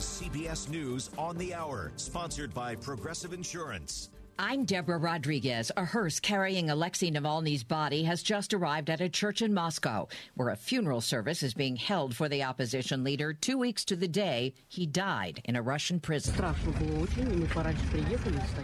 [0.00, 4.10] CBS News on the Hour, sponsored by Progressive Insurance.
[4.42, 5.70] I'm Deborah Rodriguez.
[5.76, 10.48] A hearse carrying Alexei Navalny's body has just arrived at a church in Moscow, where
[10.48, 14.54] a funeral service is being held for the opposition leader two weeks to the day
[14.66, 16.34] he died in a Russian prison.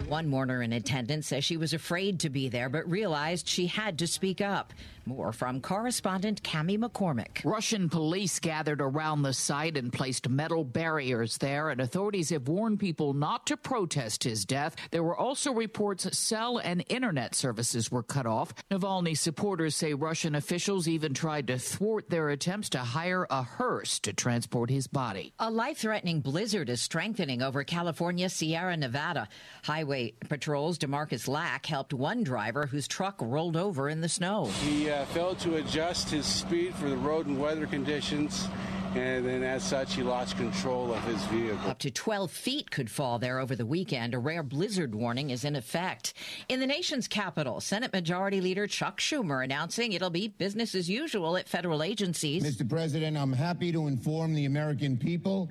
[0.07, 3.99] One mourner in attendance says she was afraid to be there, but realized she had
[3.99, 4.73] to speak up.
[5.05, 7.45] More from correspondent Cami McCormick.
[7.45, 12.79] Russian police gathered around the site and placed metal barriers there, and authorities have warned
[12.79, 14.75] people not to protest his death.
[14.91, 18.53] There were also reports cell and internet services were cut off.
[18.71, 23.99] Navalny supporters say Russian officials even tried to thwart their attempts to hire a hearse
[23.99, 25.33] to transport his body.
[25.39, 29.27] A life threatening blizzard is strengthening over California Sierra Nevada.
[29.63, 34.45] Highway Patrol's Demarcus Lack helped one driver whose truck rolled over in the snow.
[34.63, 38.47] He uh, failed to adjust his speed for the road and weather conditions
[38.95, 41.69] and then as such, he lost control of his vehicle.
[41.69, 44.13] Up to 12 feet could fall there over the weekend.
[44.13, 46.13] A rare blizzard warning is in effect.
[46.49, 51.37] In the nation's capital, Senate Majority Leader Chuck Schumer announcing it'll be business as usual
[51.37, 52.43] at federal agencies.
[52.43, 52.67] Mr.
[52.67, 55.49] President, I'm happy to inform the American people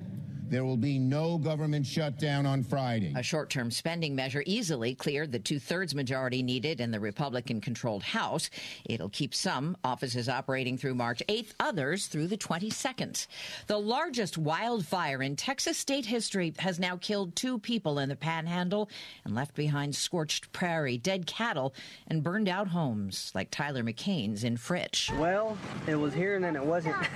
[0.49, 3.13] there will be no government shutdown on Friday.
[3.15, 7.61] A short term spending measure easily cleared the two thirds majority needed in the Republican
[7.61, 8.49] controlled House.
[8.85, 13.27] It'll keep some offices operating through March 8th, others through the 22nd.
[13.67, 18.89] The largest wildfire in Texas state history has now killed two people in the panhandle
[19.25, 21.73] and left behind scorched prairie, dead cattle,
[22.07, 25.17] and burned out homes like Tyler McCain's in Fritch.
[25.19, 26.95] Well, it was here and then it wasn't.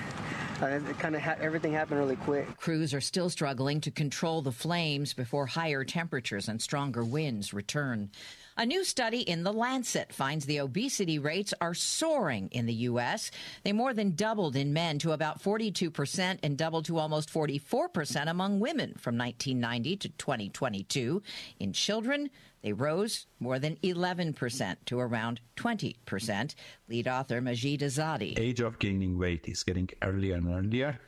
[0.61, 2.57] Uh, it kind of ha- everything happened really quick.
[2.57, 8.11] Crews are still struggling to control the flames before higher temperatures and stronger winds return.
[8.57, 13.31] A new study in The Lancet finds the obesity rates are soaring in the U.S.
[13.63, 18.59] They more than doubled in men to about 42% and doubled to almost 44% among
[18.59, 21.23] women from 1990 to 2022.
[21.59, 22.29] In children,
[22.61, 26.55] they rose more than 11% to around 20%.
[26.87, 28.37] Lead author Majid Ezzati.
[28.37, 30.99] Age of gaining weight is getting earlier and earlier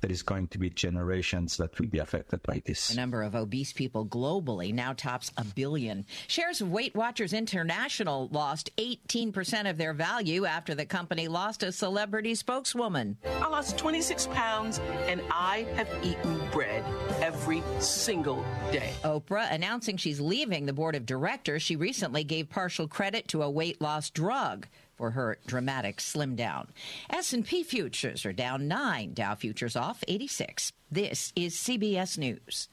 [0.00, 2.88] there is going to be generations that will be affected by this.
[2.88, 6.06] The number of obese people globally now tops a billion.
[6.26, 11.72] Shares of Weight Watchers International lost 18% of their value after the company lost a
[11.72, 13.18] celebrity spokeswoman.
[13.24, 16.84] I lost 26 pounds and I have eaten bread
[17.50, 18.92] every single day.
[19.02, 21.62] Oprah announcing she's leaving the board of directors.
[21.62, 26.68] She recently gave partial credit to a weight loss drug for her dramatic slim down.
[27.10, 30.72] S&P futures are down 9, Dow futures off 86.
[30.92, 32.68] This is CBS News.